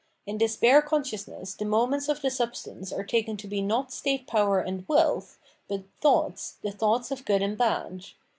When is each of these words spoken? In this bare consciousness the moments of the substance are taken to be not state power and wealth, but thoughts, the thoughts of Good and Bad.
In 0.25 0.39
this 0.39 0.55
bare 0.57 0.81
consciousness 0.81 1.53
the 1.53 1.63
moments 1.63 2.09
of 2.09 2.23
the 2.23 2.31
substance 2.31 2.91
are 2.91 3.03
taken 3.03 3.37
to 3.37 3.45
be 3.47 3.61
not 3.61 3.91
state 3.93 4.25
power 4.25 4.59
and 4.59 4.83
wealth, 4.89 5.37
but 5.67 5.83
thoughts, 5.99 6.57
the 6.63 6.71
thoughts 6.71 7.11
of 7.11 7.23
Good 7.23 7.43
and 7.43 7.55
Bad. 7.55 8.05